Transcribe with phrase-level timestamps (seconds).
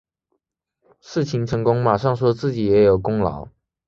[0.99, 3.47] 事情成功马上说自己也有功劳